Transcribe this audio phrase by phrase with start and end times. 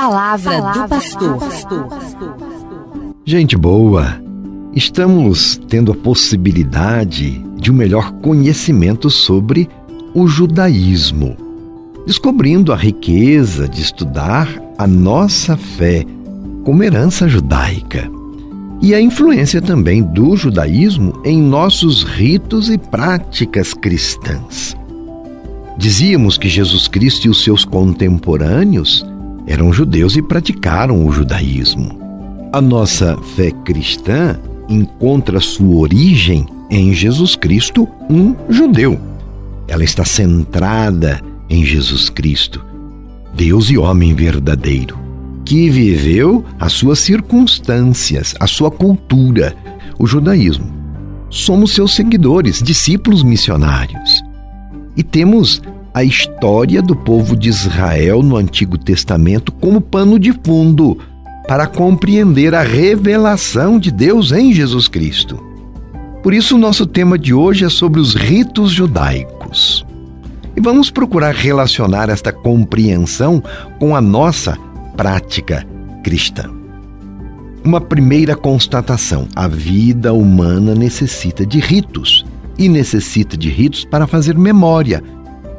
[0.00, 1.88] palavra, palavra do pastor.
[3.22, 4.18] Gente boa,
[4.74, 9.68] estamos tendo a possibilidade de um melhor conhecimento sobre
[10.14, 11.36] o judaísmo,
[12.06, 16.06] descobrindo a riqueza de estudar a nossa fé
[16.64, 18.10] como herança judaica
[18.80, 24.74] e a influência também do judaísmo em nossos ritos e práticas cristãs.
[25.76, 29.04] Dizíamos que Jesus Cristo e os seus contemporâneos
[29.50, 31.98] eram judeus e praticaram o judaísmo.
[32.52, 38.98] A nossa fé cristã encontra sua origem em Jesus Cristo, um judeu.
[39.66, 42.64] Ela está centrada em Jesus Cristo,
[43.34, 44.96] Deus e homem verdadeiro,
[45.44, 49.56] que viveu as suas circunstâncias, a sua cultura,
[49.98, 50.72] o judaísmo.
[51.28, 54.22] Somos seus seguidores, discípulos missionários.
[54.96, 55.60] E temos
[56.00, 60.96] a história do povo de Israel no Antigo Testamento como pano de fundo
[61.46, 65.38] para compreender a revelação de Deus em Jesus Cristo.
[66.22, 69.84] Por isso, o nosso tema de hoje é sobre os ritos judaicos.
[70.56, 73.42] E vamos procurar relacionar esta compreensão
[73.78, 74.56] com a nossa
[74.96, 75.66] prática
[76.02, 76.50] cristã.
[77.62, 82.24] Uma primeira constatação: a vida humana necessita de ritos
[82.58, 85.02] e necessita de ritos para fazer memória,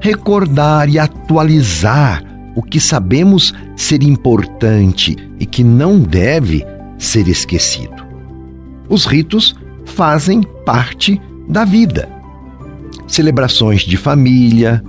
[0.00, 2.24] recordar e atualizar
[2.56, 6.64] o que sabemos ser importante e que não deve
[6.98, 8.04] ser esquecido.
[8.88, 12.08] Os ritos fazem parte da vida.
[13.06, 14.82] Celebrações de família,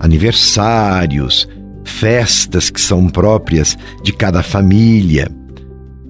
[0.00, 1.48] aniversários,
[1.84, 5.28] festas que são próprias de cada família,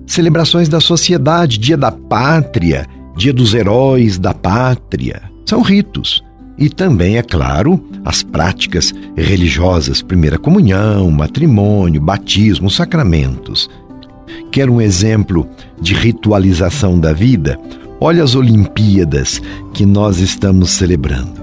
[0.06, 6.22] celebrações da sociedade, Dia da Pátria, Dia dos Heróis da Pátria, são ritos
[6.56, 13.68] e também, é claro, as práticas religiosas, primeira comunhão, matrimônio, batismo, sacramentos.
[14.52, 15.48] Quer um exemplo
[15.80, 17.58] de ritualização da vida?
[18.00, 21.42] Olha as Olimpíadas que nós estamos celebrando.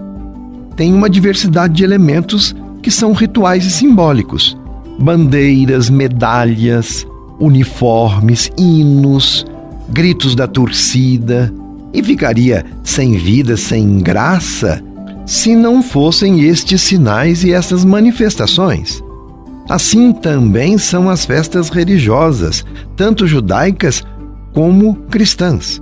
[0.75, 4.57] Tem uma diversidade de elementos que são rituais e simbólicos:
[4.97, 7.05] bandeiras, medalhas,
[7.39, 9.45] uniformes, hinos,
[9.89, 11.53] gritos da torcida.
[11.93, 14.81] E ficaria sem vida, sem graça,
[15.31, 19.01] se não fossem estes sinais e essas manifestações.
[19.69, 22.65] Assim também são as festas religiosas,
[22.97, 24.03] tanto judaicas
[24.53, 25.81] como cristãs.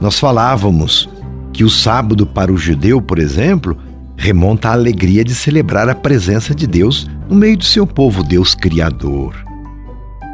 [0.00, 1.08] Nós falávamos
[1.52, 3.76] que o sábado para o judeu, por exemplo,
[4.16, 8.54] remonta à alegria de celebrar a presença de Deus no meio do seu povo, Deus
[8.54, 9.34] Criador.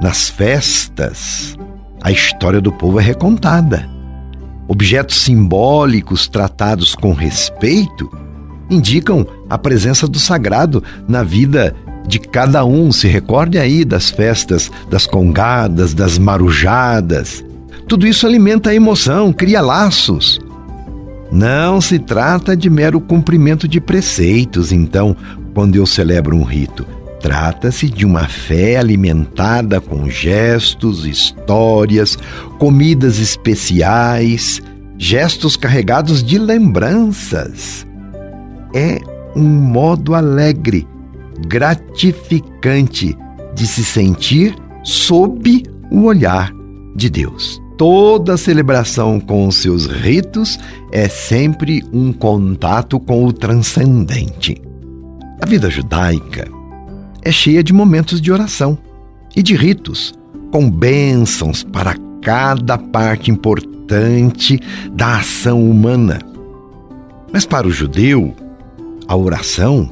[0.02, 1.56] Nas festas,
[2.02, 3.97] a história do povo é recontada
[4.68, 8.08] objetos simbólicos tratados com respeito
[8.70, 11.74] indicam a presença do sagrado na vida
[12.06, 12.92] de cada um.
[12.92, 17.44] Se recorde aí das festas, das congadas, das marujadas.
[17.88, 20.38] Tudo isso alimenta a emoção, cria laços.
[21.32, 25.16] Não se trata de mero cumprimento de preceitos, então,
[25.54, 26.86] quando eu celebro um rito.
[27.20, 32.16] Trata-se de uma fé alimentada com gestos, histórias,
[32.58, 34.62] comidas especiais,
[34.96, 37.86] gestos carregados de lembranças.
[38.72, 39.00] É
[39.34, 40.86] um modo alegre,
[41.46, 43.16] gratificante
[43.54, 44.54] de se sentir
[44.84, 46.52] sob o olhar
[46.94, 47.60] de Deus.
[47.76, 50.58] Toda celebração com os seus ritos
[50.92, 54.60] é sempre um contato com o transcendente.
[55.40, 56.57] A vida judaica
[57.22, 58.78] é cheia de momentos de oração
[59.34, 60.14] e de ritos,
[60.50, 64.60] com bênçãos para cada parte importante
[64.92, 66.18] da ação humana.
[67.32, 68.34] Mas para o judeu,
[69.06, 69.88] a oração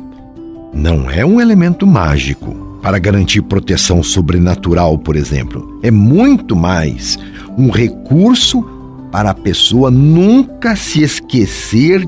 [0.72, 5.78] não é um elemento mágico para garantir proteção sobrenatural, por exemplo.
[5.82, 7.18] É muito mais
[7.58, 8.62] um recurso
[9.10, 12.06] para a pessoa nunca se esquecer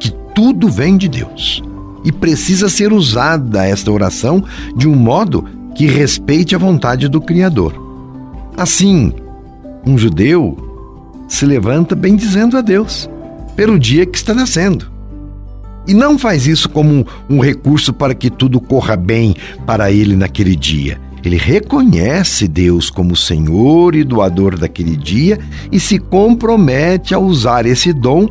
[0.00, 1.62] que tudo vem de Deus
[2.04, 4.44] e precisa ser usada esta oração
[4.76, 7.74] de um modo que respeite a vontade do Criador.
[8.56, 9.12] Assim,
[9.86, 10.56] um judeu
[11.28, 13.08] se levanta bendizendo a Deus
[13.56, 14.90] pelo dia que está nascendo.
[15.86, 19.34] E não faz isso como um, recurso para que tudo corra bem
[19.66, 21.00] para ele naquele dia.
[21.24, 25.38] Ele reconhece Deus como Senhor e doador daquele dia
[25.70, 28.28] e se compromete a usar esse dom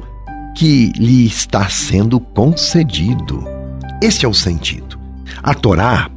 [0.56, 3.61] que lhe está sendo concedido.
[4.02, 5.00] Esse é o sentido.
[5.44, 6.10] A Torá,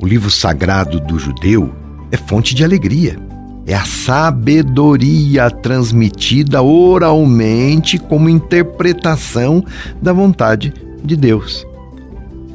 [0.00, 1.74] o livro sagrado do judeu,
[2.12, 3.18] é fonte de alegria.
[3.66, 9.64] É a sabedoria transmitida oralmente como interpretação
[10.00, 10.72] da vontade
[11.04, 11.66] de Deus.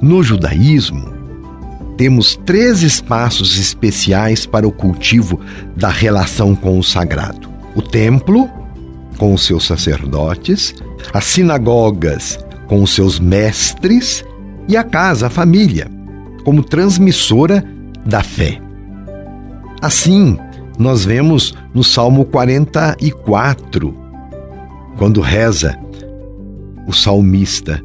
[0.02, 1.14] No judaísmo,
[1.98, 5.40] temos três espaços especiais para o cultivo
[5.76, 8.50] da relação com o sagrado: o templo,
[9.18, 10.74] com os seus sacerdotes,
[11.14, 14.24] as sinagogas, com os seus mestres,
[14.68, 15.90] e a casa, a família,
[16.44, 17.64] como transmissora
[18.06, 18.62] da fé.
[19.82, 20.38] Assim,
[20.78, 23.96] nós vemos no Salmo 44,
[24.98, 25.78] quando reza
[26.88, 27.82] o salmista: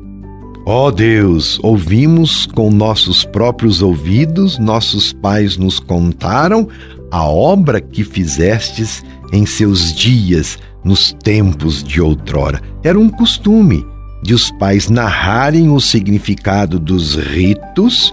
[0.67, 6.69] Ó oh Deus, ouvimos com nossos próprios ouvidos, nossos pais nos contaram
[7.11, 9.03] a obra que fizestes
[9.33, 12.61] em seus dias, nos tempos de outrora.
[12.83, 13.85] Era um costume
[14.23, 18.13] de os pais narrarem o significado dos ritos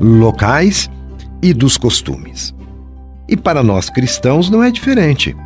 [0.00, 0.88] locais
[1.42, 2.54] e dos costumes.
[3.28, 5.36] E para nós cristãos não é diferente.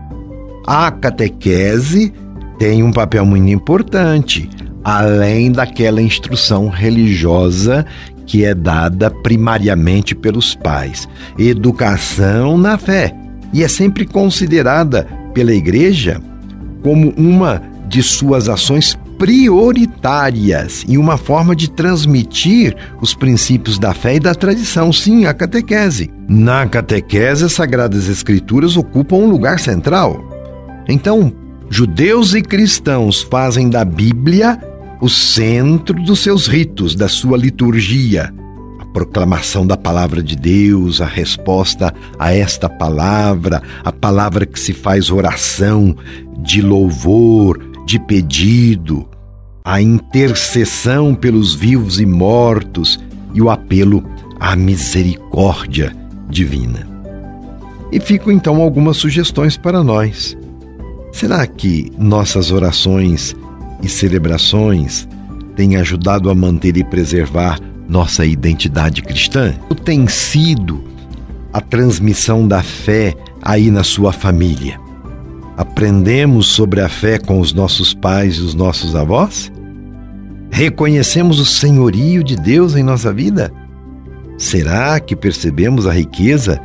[0.66, 2.12] A catequese
[2.58, 4.48] tem um papel muito importante,
[4.84, 7.84] além daquela instrução religiosa
[8.26, 11.08] que é dada primariamente pelos pais.
[11.38, 13.14] Educação na fé.
[13.52, 16.20] E é sempre considerada pela Igreja
[16.82, 24.16] como uma de suas ações prioritárias e uma forma de transmitir os princípios da fé
[24.16, 26.10] e da tradição, sim, a catequese.
[26.28, 30.20] Na catequese, as Sagradas Escrituras ocupam um lugar central.
[30.88, 31.32] Então,
[31.70, 34.60] judeus e cristãos fazem da Bíblia
[35.00, 38.34] o centro dos seus ritos, da sua liturgia.
[38.80, 44.72] A proclamação da palavra de Deus, a resposta a esta palavra, a palavra que se
[44.72, 45.94] faz oração
[46.38, 49.11] de louvor, de pedido,
[49.64, 52.98] a intercessão pelos vivos e mortos
[53.32, 54.04] e o apelo
[54.40, 55.94] à misericórdia
[56.28, 56.88] divina.
[57.92, 60.36] E ficam então algumas sugestões para nós.
[61.12, 63.36] Será que nossas orações
[63.82, 65.06] e celebrações
[65.54, 69.54] têm ajudado a manter e preservar nossa identidade cristã?
[69.68, 70.82] O tem sido
[71.52, 74.81] a transmissão da fé aí na sua família?
[75.62, 79.52] Aprendemos sobre a fé com os nossos pais e os nossos avós?
[80.50, 83.52] Reconhecemos o senhorio de Deus em nossa vida?
[84.36, 86.60] Será que percebemos a riqueza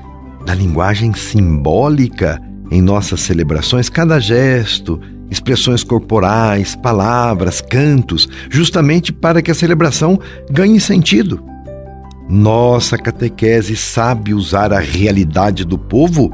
[0.48, 2.42] da linguagem simbólica
[2.72, 3.88] em nossas celebrações?
[3.88, 5.00] Cada gesto,
[5.30, 11.40] expressões corporais, palavras, cantos, justamente para que a celebração ganhe sentido.
[12.28, 16.32] Nossa catequese sabe usar a realidade do povo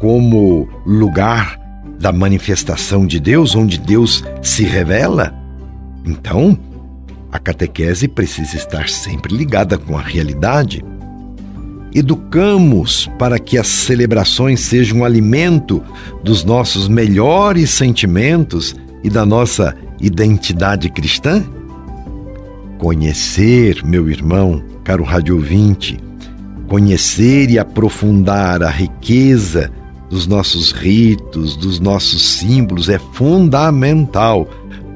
[0.00, 1.58] como lugar
[1.98, 5.34] da manifestação de Deus, onde Deus se revela,
[6.04, 6.58] então
[7.32, 10.84] a catequese precisa estar sempre ligada com a realidade.
[11.94, 15.82] Educamos para que as celebrações sejam um alimento
[16.22, 21.42] dos nossos melhores sentimentos e da nossa identidade cristã?
[22.78, 25.98] Conhecer, meu irmão, caro rádio ouvinte,
[26.68, 29.70] conhecer e aprofundar a riqueza
[30.08, 34.48] dos nossos ritos, dos nossos símbolos é fundamental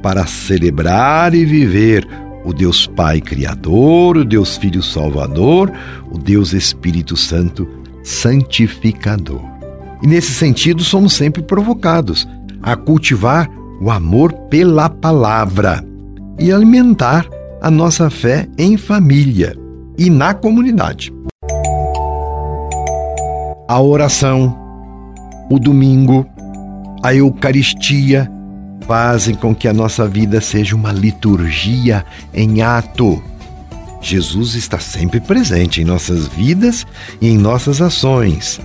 [0.02, 2.06] para celebrar e viver
[2.44, 5.70] o Deus Pai Criador, o Deus Filho Salvador,
[6.10, 7.68] o Deus Espírito Santo
[8.02, 9.42] Santificador.
[10.02, 12.26] E nesse sentido, somos sempre provocados
[12.62, 13.48] a cultivar
[13.80, 15.84] o amor pela palavra
[16.38, 17.26] e alimentar
[17.60, 19.54] a nossa fé em família
[19.98, 21.12] e na comunidade.
[23.68, 24.59] A oração,
[25.50, 26.24] o domingo,
[27.02, 28.30] a Eucaristia
[28.86, 33.20] fazem com que a nossa vida seja uma liturgia em ato.
[34.00, 36.86] Jesus está sempre presente em nossas vidas
[37.20, 38.60] e em nossas ações.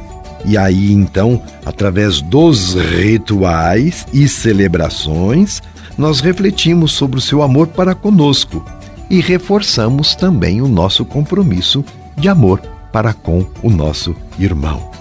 [0.45, 5.61] E aí então, através dos rituais e celebrações,
[5.97, 8.63] nós refletimos sobre o seu amor para conosco
[9.09, 11.83] e reforçamos também o nosso compromisso
[12.15, 12.61] de amor
[12.91, 14.95] para com o nosso irmão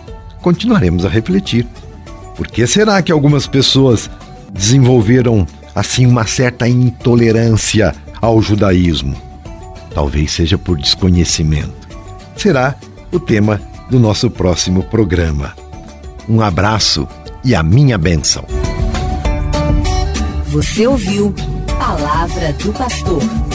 [0.44, 1.66] continuaremos a refletir.
[2.36, 4.10] Por que será que algumas pessoas
[4.52, 9.16] desenvolveram assim uma certa intolerância ao judaísmo?
[9.94, 11.88] Talvez seja por desconhecimento.
[12.36, 12.74] Será
[13.10, 13.58] o tema
[13.88, 15.54] do nosso próximo programa.
[16.28, 17.08] Um abraço
[17.42, 18.44] e a minha bênção.
[20.48, 21.34] Você ouviu
[21.78, 23.53] Palavra do Pastor.